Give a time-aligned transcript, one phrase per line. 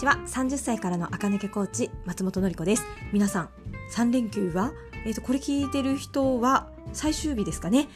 [0.00, 0.18] ちは。
[0.26, 2.84] 30歳からの赤抜けコーチ松本のり子です。
[3.12, 3.48] 皆さん
[3.92, 4.72] 3連休は、
[5.04, 7.86] えーと、これ聞いてる人は最終日ですかね？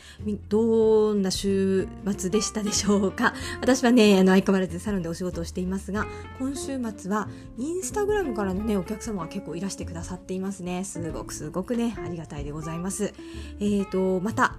[0.51, 1.89] どんな週
[2.19, 3.33] 末でしたでしょうか？
[3.63, 6.07] 私はね、あの、相変わらずサロンでお仕事をしていますが、
[6.39, 7.27] 今週末は
[7.57, 10.85] インスタグラムからのね、お客様が結構いらしてくださっていますね。
[10.85, 13.15] すごくすごくね、ありがたいでございます。
[13.61, 14.57] えーと、また、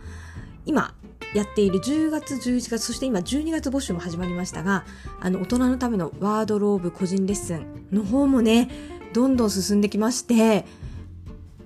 [0.66, 0.95] 今、
[1.36, 4.85] やっている10月、11月、そして今12月募集も始まりましたが、
[5.20, 8.70] あの、大人のためのワードローブ個人レッスンの方もね、
[9.11, 10.66] どんどん進んできまして、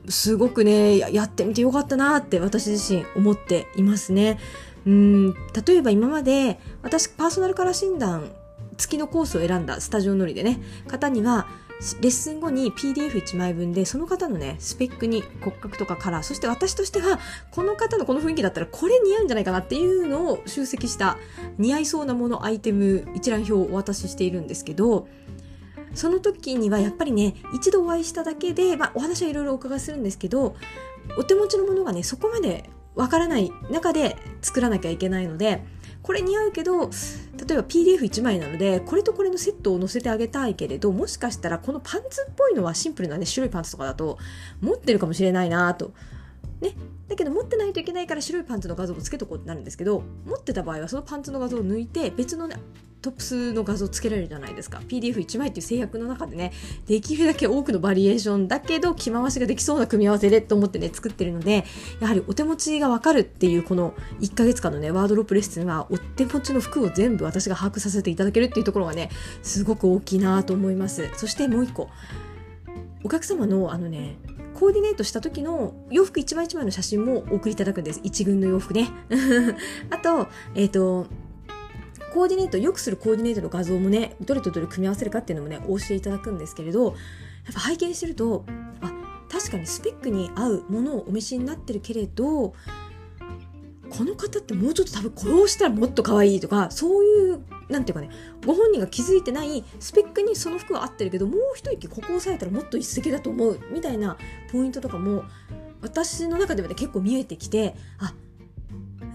[0.08, 4.40] すごくね、やってみてよかったなって私自身思っていますね。
[4.88, 8.32] うん、例えば今まで私パーソナルカラー診断
[8.76, 11.48] 付きのコースを選んだスタジオ乗りでね、方には
[12.02, 17.20] レッスン後に PDF1 枚分でその方のねスペックに骨格とかカラーそして私としては
[17.52, 21.18] この方のこの雰囲気だったらこれ似合うんじゃないかなっていうのを集積した
[21.58, 25.08] 似合いそうなものアイテム一覧表をお渡ししているんですけど
[25.94, 30.56] その時にはやっぱりね一度お会いしただけで、まあ、お話はいろいろお伺いするんですけど
[31.18, 35.64] お手持ちのものがねそこまでわからない中で作らなきゃいけないので
[36.02, 44.18] これ似合うけど例えば PDF1 枚なのでこれとこれのセットを載せてあげたいけれどもしかしたらこのパンツっぽいのはシンプルなね白いパンツとかだと
[44.62, 45.94] 持ってるかもしれないなと。
[46.62, 46.76] ね、
[47.08, 52.58] だけど持ってないといけないから白いパンツの画像をつけとこうってなるんですけど持ってた場合はそのパンツの画像を抜いて別の、ね、
[53.02, 56.52] トップスの画像つけられるじゃないですか PDF1 枚っていう制約の中でね
[56.88, 61.66] できるだけ多くのバリエーションだけど着回しができそうな組み合わせでと思ってね作ってるので
[62.00, 69.10] やはりお手持ちがわかるっていうこの1ヶ月間のねワードロップレッスンはお手持ちの服を全部私が把握させていただけるっていうところがね
[69.44, 71.90] すごく大きいなと思いますそしてもう一個
[73.04, 74.18] お客様のあのね
[74.60, 78.02] コーディネートした時の洋服一枚一枚の写真もお送りいただくんです。
[78.04, 78.90] 一軍の洋服ね。
[79.90, 81.08] あと、えっ、ー、と、
[82.10, 86.94] コーディネート、よくするコーディネートの画像もね、どれとどれ組み合わせるかっていうのもね、お教えいただくんですけれど、やっ
[87.54, 88.46] ぱ拝見してると、
[88.82, 88.92] あ、
[89.30, 92.54] 確かにスペックに合うものをお召しになってるけれど、
[93.90, 98.10] この方ってもうちょっと多分こうしたらもっと可愛いとか、そういう、なんていうかね、
[98.46, 104.18] ご本人が気づいてないスペックにその服は合ってるけど、もう一息ここ押さえたらもっと一石だと思う、みたいな
[104.52, 105.24] ポイントとかも、
[105.82, 108.14] 私の中ではね、結構見えてきて、あ、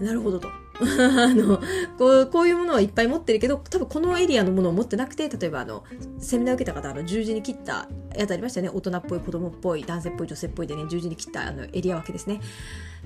[0.01, 0.49] なるほどと。
[0.81, 1.61] あの
[1.97, 5.83] こうこういうものはいっぱい持ってるけど多分このエリアのものを持ってなくて例えばあの
[6.19, 7.87] セミナー受けた方あの十字に切った
[8.17, 8.71] やつありましたよね。
[8.73, 12.41] 大人っぽい子供っぽい男性っぽい女性っぽいでね十字に切ったあのエリア分けですね。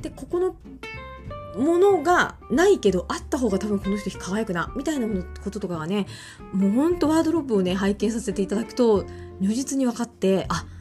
[0.02, 0.56] でここの
[1.57, 5.07] ものがないけどあった方が多分この人輝くなみたいな
[5.44, 6.06] こととかがね
[6.53, 9.06] もうほんとワードローブをね拝見させていただくと
[9.40, 10.79] 如実に分かってあっ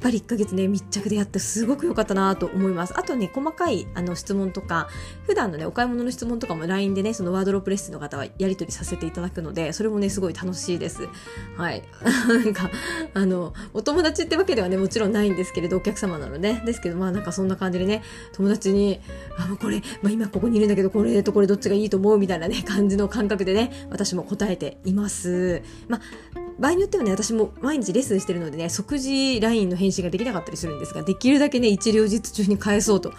[0.00, 2.94] ぱり1ヶ月ね、密着でやってすごく良かったなと思います。
[2.96, 4.88] あとね、細かいあの質問とか、
[5.24, 11.08] 普段のね、お買い物の質問とかも LINE でね、そのワードロップレッスンの方はやり取りさせていただくので、それもね、すごい楽しいです。
[11.56, 11.82] はい。
[12.28, 12.70] なんか、
[13.14, 19.00] あの、お友達ってわけではね、もちろんないんですけれど、お客様なの、ね、ですけど、まあなんかそんな感じでね、友達に、
[19.36, 22.18] あ、もうこれ、まあ今ここにいるんだけど、これとこれどっちがいいと思う？
[22.18, 25.62] みたいなね、感じの感覚でね、私も答えています。
[25.88, 33.12] まあ場合によってはね、私も毎日レッスンしてるのでね、即時 LINE の返信ができなかったりするんですが、できるだけね、一両日中に返そうと、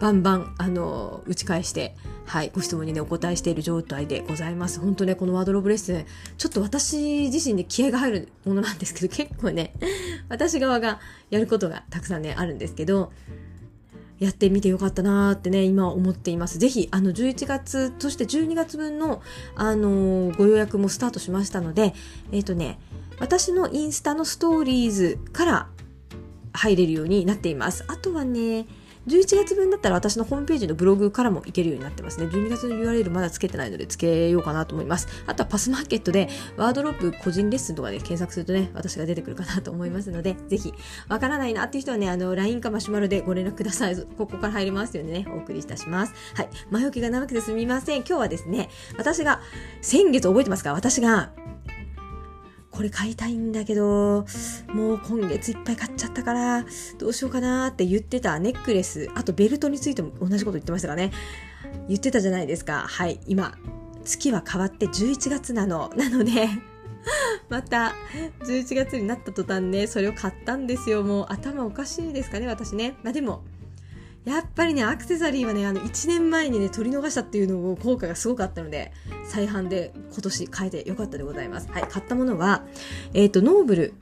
[0.00, 4.80] バンバン、あの、打ち返して、はい、ご質問にね、お答えしている状態でございます。
[4.80, 6.04] 本当ね、このワードローブレッスン、
[6.36, 9.72] ちょっと私自身で気合が入るものなんですけど、結構ね、
[10.28, 13.12] 私側がやることがたくさんね、あるんですけど、
[14.18, 16.58] やってみてよかったなーってね、今思っています。
[16.58, 19.22] ぜひ、あの、11月、そして12月分の、
[19.54, 21.94] あのー、ご予約もスタートしましたので、
[22.32, 22.78] えっ、ー、とね、
[23.20, 25.68] 私のインスタのストーリーズから
[26.52, 27.84] 入れるようになっています。
[27.88, 28.66] あとはね、
[29.06, 32.26] 11月分だったら私のホームページのブログからも行けるようになってますね。
[32.26, 35.08] 12月の URL まだつけてないのでつけようかなと思います。
[35.26, 40.74] あとはパスマーケットでワードロップ個人レッスンとかで検索するとね、私が出てくるかなと思いますので、ぜひ、
[41.08, 43.96] わからないなっていう人はね、あの、LINE かマシュマロでご連絡ください。
[43.96, 46.12] ここから入りますよね、お送りいたします。
[46.34, 46.48] はい。
[46.70, 47.98] 前置きが長くてすみません。
[47.98, 48.68] 今日はですね、
[48.98, 49.40] 私が、
[49.80, 50.74] 先月覚えてますか？
[50.74, 51.32] 私が、
[52.78, 54.24] これ買いたいんだけど、
[54.68, 56.64] もう今月いっぱい買っちゃったから、
[56.96, 61.10] どうしようかなって言ってたネックレス、あとベルトについても同じこと言ってましたかね。
[61.88, 62.84] 言ってたじゃないですか。
[62.86, 63.58] はい、今、
[64.04, 65.92] 月は変わって11月なの。
[65.96, 66.30] なので、
[67.50, 67.94] また
[68.44, 71.02] 11月になった途端ね、それを買ったんですよ。
[71.02, 72.94] もう頭おかしいですかね、私ね。
[73.02, 73.42] まあでも、
[74.28, 78.92] やっぱりね、アクセサリーはね、あの、1年前にね、取り逃したっていうのを効果がすごくあったので、
[79.26, 81.68] 再販で今年変えてよかったでございます。
[81.70, 82.64] はい、買ったものは、
[83.14, 83.94] えっ、ー、と、ノーブル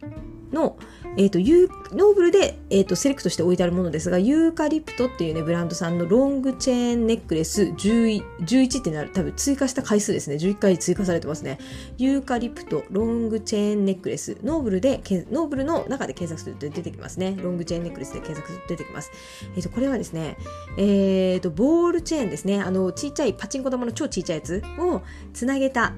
[0.53, 0.79] の、
[1.17, 10.37] えっ、と、ユ、ノーブルで、えっ、と、セレクトして置いてあるものですが、ユーカリプトっていうね、ブランドさんのロングチェーンネックレス11、11ってなる、多分追加した回数ですね。
[10.37, 11.59] 11回追加されてますね。
[11.99, 15.01] ユーカリプトロングチェーンネックレス、ノーブルで、
[15.31, 17.37] ノーブルの中で検索すると出てきますね。
[17.43, 19.11] ロングチェーンネックレスで検索すると出てきます。
[19.57, 20.37] えっ、と、これはですね、
[20.77, 22.61] えっ、と、ボールチェーンですね。
[22.61, 25.03] あの、ちっちゃいパチンコ玉の超ちっちゃいやつを
[25.33, 25.95] つなげた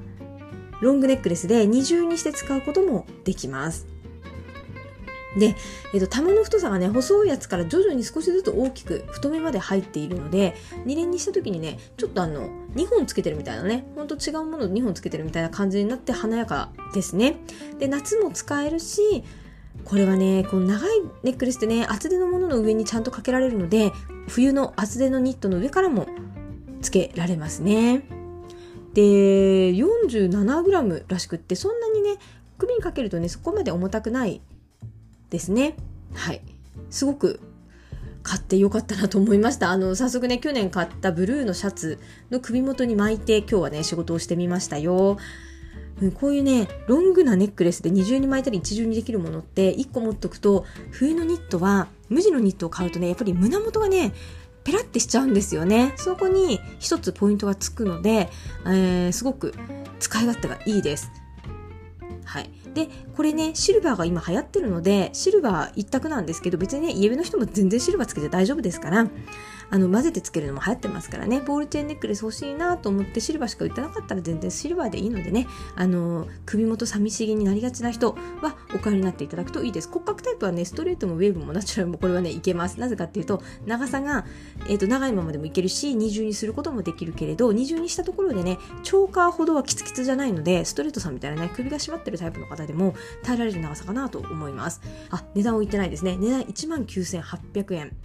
[0.80, 3.97] ロングネックレスで二重にして使うこともできます。
[5.36, 5.54] で、
[5.92, 10.54] えっと、玉の太さがね、細いやつから徐々に少しずつ大きく太めまで入っているので、
[10.86, 17.36] 2連にした時にね、ちょっとあの、2本つけてるみたいなね、ほんと違うもの2本つけてるみたいな感じになって華やかですね。
[17.78, 19.22] で、夏も使えるし、
[19.84, 23.92] これはね、この長いネックレスってね、厚手のものの上にちゃんとかけられるので、
[24.28, 26.06] 冬の厚手のニットの上からも
[26.80, 28.02] つけられますね。
[28.94, 32.16] で、47g らしくって、そんなにね、
[32.56, 34.40] 首にかけるとね、そこまで重たくない
[35.30, 35.76] ですね。
[36.14, 36.40] はい。
[36.90, 37.40] すごく
[38.22, 39.70] 買ってよかったなと思いました。
[39.70, 41.98] あの、早速ね、去年買ったブルーのシャツ
[42.30, 45.18] の首元に巻いて、今日はね、仕事をしてみましたよ。
[46.14, 54.12] こういうね、ロングなネックレスで二重に巻いたり一重にできるものって1個持っとくと、冬のニットは、無地のニットを買うとね、やっぱり胸元がね、
[54.64, 55.94] ペラってしちゃうんですよね。
[55.96, 58.28] そこに一つポイントがつくので、
[58.66, 59.54] えー、すごく
[59.98, 61.10] 使い勝手がいいです。
[62.28, 62.50] はい。
[62.74, 69.08] で、これね、シルバーが今流行ってるので、シルバー一択なんですけど、別にね、家上の人も全然シルバーつけて大丈夫ですから、
[69.70, 78.12] あの、混ぜてつけるのも流行ってますからね、ボールチェーンネックレス欲しいなと思ってシルバーしか売ってなかったら全然シルバーでいいのでね、あの、首元寂しげになりがちな人
[78.42, 79.90] はお買いになっていただくといいです。
[79.90, 82.80] 骨格タイプはね、ストレートもウェーブもナチュラルもこれはね、いけます。
[82.80, 84.24] なぜかっていうと、長さが、
[84.68, 94.80] え、ー、と、長いままでもいけるし、二重にすることもできるけれど、二重にしたところでね、チョーカーほどはキツキツじゃないので、ストレートさんみたいなね、首が締まってるタイプの方でも耐えられる長さかなと思います。
[95.10, 96.16] あ、値段を言ってないですね。
[96.16, 97.96] 値段19,800円。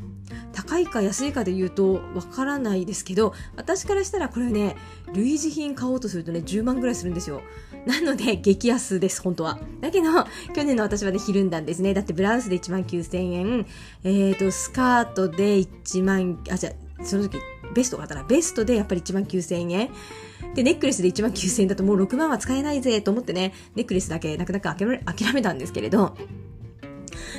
[0.73, 4.75] 高いか安いかで言うとわからないですけど、私からしたらこれね、
[5.13, 7.43] 類似品買おうとするとね、10万ぐらいするんですよ。
[7.85, 9.59] なので、激安です、本当は。
[9.81, 10.09] だけど、
[10.55, 11.93] 去年の私はね、ひるんだんですね。
[11.93, 13.67] だってブラウスで1万9000円、
[14.03, 17.37] えっ、ー、と、スカートで1万、あ、じゃあその時、
[17.75, 19.91] ベストがあったら、ベストでやっぱり1万9000円。
[20.55, 26.17] で、ネックレスで1万9000円だともう6万は使えないぜと思ってね、ネックレスだけなかなか諦めたんですけれど、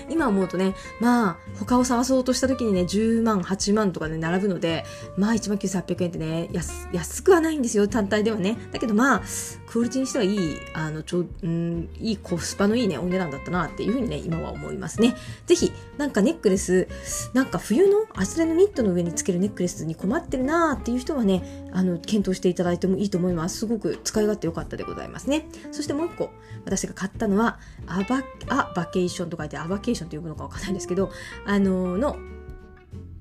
[0.08, 4.84] 今思うとね、まあ、他を探そうとした時にね、10万、8万とか、ね、並ぶので、
[5.16, 8.56] まあ、1万9800円ってね、安、安くはないんですよ、単体ではね。
[8.72, 9.22] だけどまあ、
[9.66, 15.16] クオリティにしてはいい、あの、ちょ、うん、いいコスパのいいね、お値段だったなっていうふうにね、今は思いますね。
[15.46, 16.88] ぜひ、なんかネックレス、
[17.32, 23.58] なんか冬の厚手のニットの上につけるネックレスに困ってるなーっていう人はね、あの、検討していただいてもいいと思います。
[23.58, 25.48] すごく使い勝手良かったでございますね。
[25.72, 26.30] そしてもう一個、
[26.64, 31.10] 私が買ったのは、アバ、アバケーションと書いてアバケーションと呼ぶのかわかんないんですけど、
[31.44, 32.16] あの、の、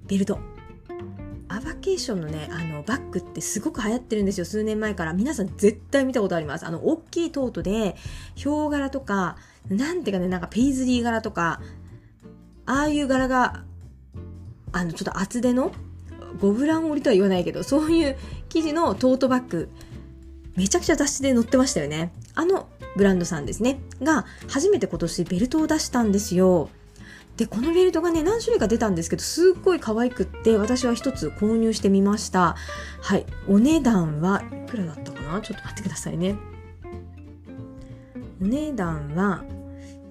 [0.07, 0.39] ベルト。
[1.50, 4.45] アバケーションのね、あの、バッグってすごく流行ってるんですよ。
[4.45, 5.13] 数年前から。
[5.13, 6.65] 皆さん絶対見たことあります。
[6.65, 7.95] あの、大きいトートで、
[8.36, 9.38] ヒョウ柄とか、
[9.69, 11.62] なんていうかね、なんかペイズリー柄とか、
[12.66, 13.66] ああいう柄が、
[14.71, 15.71] あの、ちょっと厚手の、
[16.39, 18.18] ゴブラン織りとは言わないけど、そういう
[18.50, 19.69] 生地のトートバッグ、
[20.56, 22.12] めちゃくちゃ雑誌で載ってましたよね。
[22.36, 23.80] あのブランドさんですね。
[24.01, 26.69] が、初めて今年ベルトを出したんですよ。
[27.38, 32.56] で、このベルトがね、何種類か出たんですけど、すっごい可愛くって、私は一つ購入してみました。
[33.01, 33.25] はい。
[33.48, 35.42] お値段はいくらだったかな？
[35.42, 36.35] ちょっと待ってくださいね。
[38.42, 39.44] お値段は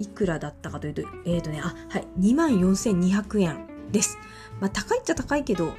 [0.01, 2.07] いくらだったかというと、えっ、ー、とね、あ、はい。
[2.19, 4.19] 24,200円です。
[4.61, 5.75] まあ、高いっちゃ高いけど、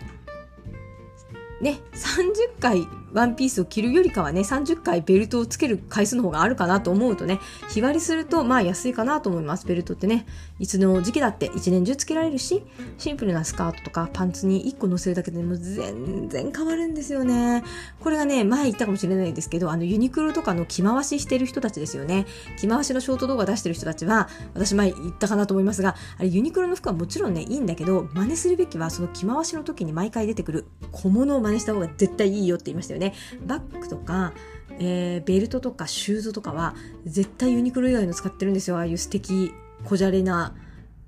[1.62, 7.40] ね、30回ワンピースを着るよりかはね、30回ベルトをつける回数の方があるかなと思うとね、
[7.70, 9.66] 日割りするとまあ安いかなと思います。
[9.66, 10.26] ベルトってね、
[10.60, 12.64] いつの時期だって一年中つけられるし、
[12.98, 17.64] シンプルなスカートとかパンツに1個乗せるだけでも全然変わるんですよね。
[18.00, 22.26] これがね、前言ったかもしれないですけど、あのユニクロとかの着回ししてる人たちですよね。
[22.58, 33.03] 着回しのショート動画出してる人たちは、私前言ったかなと思いますが、あれユニクロの服はもちろんね、いいんだけど、真似するべきはその着回しの時に毎回出てくる小物を真似した方が絶対いいよって言いましたよね。
[33.46, 34.34] バッグとか、
[34.80, 38.78] えー、ベルトとかシューズとかは絶対ユニクロ以外の使ってるんですよ。
[38.78, 40.56] ああいう素敵、こじゃれな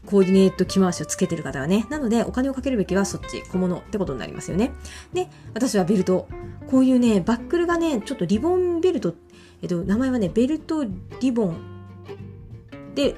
[0.05, 1.85] コーディネート着回しをつけてる方はね。
[1.89, 4.71] なので、お金をかけるべきはそっち、小物ってことになりますよね。
[5.13, 6.27] で、私はベルト。
[6.67, 9.13] こういうね、バックルがね、ちょっとリボンベルト、
[9.61, 10.85] えっと、名前はね、ベルト
[11.19, 11.57] リボン
[12.95, 13.15] で、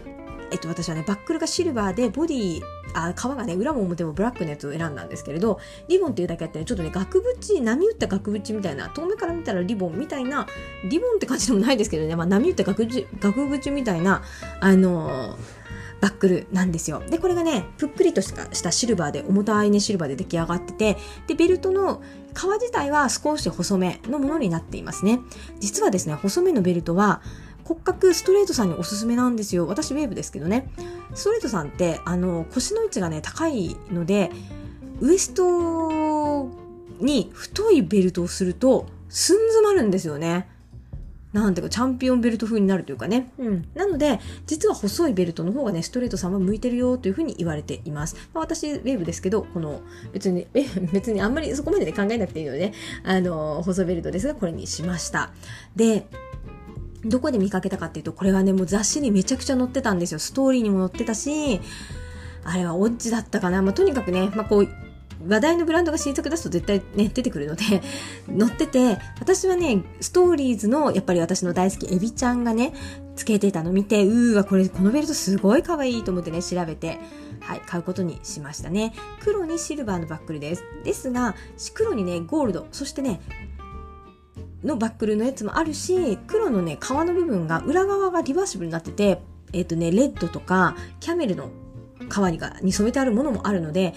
[0.52, 2.62] えっと、私はね、バックルがシルバーで、ボディ、
[3.06, 10.48] あ、革がね、裏も表もブラックのやつを選んだんですけれど、リボンっていうだけあってね、ちょっとね、額縁、波打った額縁みたいな、遠目から見たらリボンみたいな、
[10.90, 14.24] リボンって感じでもないですけどね、まあ、波打った額縁額縁みたいな、
[14.60, 15.58] あのー
[16.00, 17.02] バックルなんですよ。
[17.10, 22.02] で、これがね、ぷっくりとしたシルバーで、重たいねシルバーで出来上がってて、で、ベルトの
[22.36, 25.20] 皮自体は少し細めのものになっていますね。
[25.60, 27.22] 実はですね、細めのベルトは、
[27.68, 29.68] 骨格ストレートさんにおすすめなんですよ。
[29.68, 30.70] 私ウェーブですけどね。
[31.14, 34.32] ストレートさんって、あの、腰の位置がね、高いので、
[35.02, 36.50] ウエスト
[37.02, 40.48] に太いベルトをすると、すん詰まるんですよね。
[41.34, 43.32] なんていうか、チャンピオンベルト風になるというかね。
[43.38, 43.68] うん。
[43.76, 48.16] なので、実は細いベルトの方がね、ストレートさんは向いてるよというふうに言われています。
[48.34, 49.82] まあ、私、ウェーブですけど、この、
[50.14, 55.32] 別に、え、別にあんまりそこまでね、考えなくていいのでね、あの、細いベルトですが、これにしました。
[55.76, 56.08] で、
[57.06, 60.20] どこで見かけたかっていうと、これはね、もう雑誌にめちゃくちゃ載ってたんですよ。
[60.20, 61.62] ストーリーにも載ってたし、
[62.44, 63.62] あれはオッジだったかな。
[63.62, 64.68] まあ、とにかくね、まあ、こう、
[65.26, 67.64] 話題のブランドが新作出すと絶対ね、出てくるので
[68.38, 72.74] 載ってて、私はね、ストーリーズの、やっぱり私の大好きエビちゃんがね、
[73.16, 77.00] つけてたの見て、うーわ、これ、このベルトすごい可愛いと思ってね、調べて、
[77.40, 78.94] はい、買うことにしましたね。
[79.22, 80.64] 黒にシルバーのバックルです。
[80.84, 81.36] ですが、
[81.74, 83.22] 黒にね、ゴールド、そしてね、
[84.68, 89.22] のバックルのやつもあるし、黒のね、皮の部分が、裏側がリバーシブルになってて、
[89.54, 91.50] えっ、ー、とね、レッドとか、キャメルの
[92.00, 93.94] 皮にに染めてあるものもあるので、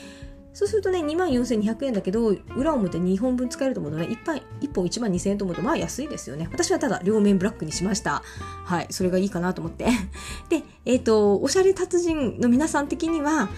[0.52, 6.48] そうするとね、24,200円だけど、裏表2本分使えると思うので、ね、1, 本1本1万2000円と思うと、まあ安いですよね。
[6.50, 8.22] 私はただ両面ブラックにしました。
[8.64, 9.86] はい、それがいいかなと思って。
[10.50, 13.48] で、えっ、ー、と、おしゃれ達人の皆さん的には、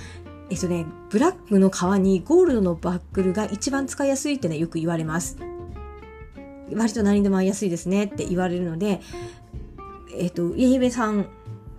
[0.50, 5.38] えっ、ー、とね、ブラックの皮にゴールドのバックルが一番使いやすいってね、よく言われます。
[6.74, 9.00] 割と何でも合いやすいですねって言われるので、
[10.16, 11.26] えっ、と、イエベさん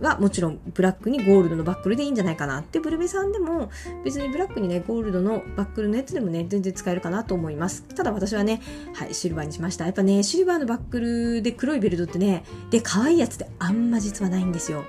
[0.00, 3.70] はもちろんブラックにゴールドのバックルでいいんじゃないかなってブルベさんでも
[4.04, 7.82] 別にブラックにねゴールドのバックルのやつでもね全然使えるかなと思います。
[7.82, 8.60] ただ私はね
[8.94, 9.84] はいシルバーにしました。
[9.84, 14.84] やっぱねシルバーのバックルで黒いベルトってねで可愛いやつってあんま実はないんですよ。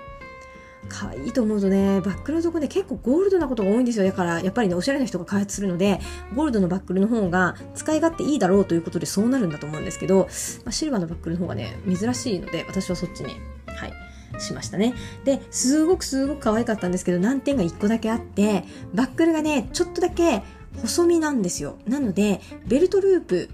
[0.89, 4.05] 可愛いと思うとね、バックルのとこね、結構ゴールドなことが多いんですよ。
[4.05, 5.99] だから、やっぱりね、おしゃれな人が開発するので、
[6.35, 10.27] ゴールドのバックルの方が使い勝手いいだろうということでそうなるんだと思うんですけど、
[10.63, 13.33] まあ、シルバーのバックルの方がね、珍しいので、私はそっちに、
[13.67, 14.93] はい、しましたね。
[15.23, 18.63] で、すごくすごく可愛かったんですけど、難点が1個だけあって、
[18.93, 20.43] バックルがね、ちょっとだけ
[20.81, 21.77] 細身なんですよ。
[21.87, 23.49] なので、ベルトループ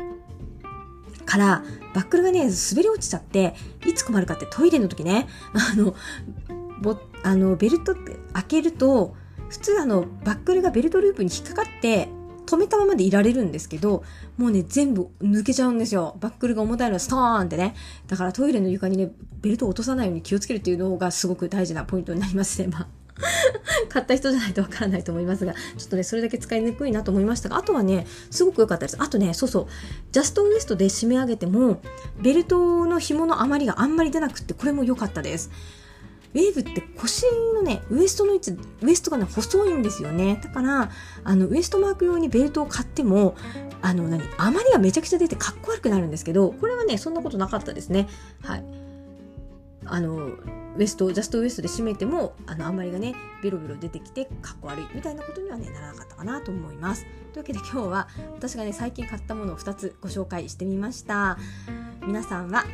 [1.26, 5.96] からバックルがね、滑り落ちちゃって、いつ困るかってトイレの時ね、あの、
[6.82, 9.16] ぼあのベルトって開けると、
[9.50, 12.10] 普通あの、バックルがベルトループに引っかかって、
[12.46, 14.04] 止めたままでいられるんですけど、
[14.38, 16.18] もうね、全部抜けちゃうんですよ。
[16.20, 17.76] バックルが重たいのはストーンってね。
[18.08, 19.12] だからトイレの床にね、
[19.42, 22.68] ベルトを落とさないように気をつけるっていうのがすごく大事なポイントになりますね。
[22.68, 22.88] まあ
[23.90, 28.98] 買った人じゃないとわからないと思いますが、ちょっとね、それだけ使いにくいなと思いましたが、あとはね、すごく良かったです。
[29.00, 29.68] あとね、そうそう、
[30.12, 31.82] ジャストウエストで締め上げても、
[32.22, 35.52] ベルトの紐の余りがあんまり出なくって、これも良かったです。
[36.34, 40.40] ウェーブって腰のね、ウエストの位置、ウエストがね、細いんですよね。
[40.42, 40.90] だから、
[41.24, 43.36] あの、ウエストマーク用にベルトを買っても、
[43.82, 48.08] あの、何、余りがめちゃくちゃ出てかっこ悪くなるんですけど、これはね、そんなことなかったですね。
[48.44, 48.64] はい。
[49.86, 50.28] あの、
[50.78, 57.06] ウエスト、ジャストウエストで締めても、あの、余りがね、ベロベロ出てきて、かっこ悪いみたいなことにはね、ならなかったかなと思います。
[57.34, 61.38] というわけで今日は、私がね、最近買ったものを2つご紹介してみました。
[62.06, 62.66] 皆さんは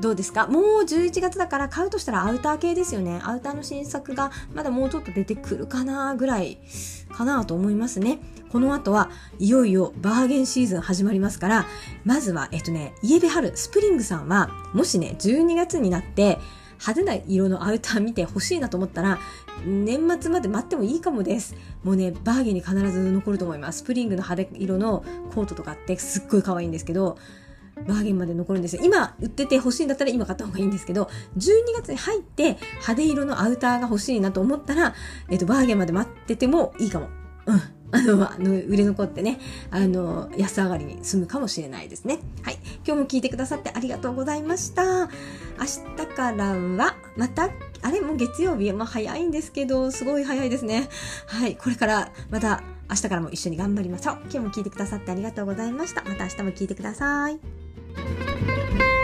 [0.00, 0.46] どうですか？
[0.46, 3.20] もう11月だから買うとしたらアウター系ですよね。
[3.22, 6.58] アウターの新作がまだもうちょっと出てくるかなぐらい
[7.12, 8.18] かなと思いますね。
[8.50, 11.66] この後はいよいよバーゲンシーズン始まりますから、
[12.04, 16.38] まずは、えっとね、イエベハル、スプリングさんは、もしね、12月になって、
[16.82, 19.18] 派手な色のアウター見て欲しいなと思ったら、
[19.66, 21.54] 年末まで待ってもいいかもです。
[21.84, 23.80] もうね、バーゲンに必ず残ると思います。
[23.80, 25.04] スプリングの派手色の
[25.34, 27.18] コートとかってすっごい可愛いんですけど、
[27.86, 28.82] バーゲンまで残るんですよ。
[28.84, 34.94] 今売ってて欲しいんだったら今買った方がいいんですけど、12月に入って派手色のアウターが欲しいなと思ったら、
[35.28, 37.08] えっと、バーゲンまで待っててもいいかも。
[37.46, 37.62] うん。
[37.92, 42.20] あの、あの売れ残ってね、あの、安上がりに済むかもしれないですね。
[42.42, 42.58] はい。
[42.86, 45.06] 今日も聞いてくださってありがとうございました。
[45.06, 45.08] 明
[45.96, 47.50] 日からは、また、
[47.82, 50.88] あれもう月曜日、まあ早いんですけど、すごい早いですね。
[51.26, 51.56] はい。
[51.56, 54.18] これからまた明日からも一緒に頑張りましょう。
[54.24, 56.02] 今日も聞いてくださってありがとうございました。
[56.04, 57.69] また明日も聞いてください。
[57.96, 58.99] Música